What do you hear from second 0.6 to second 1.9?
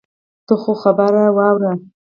خو خبره واوره.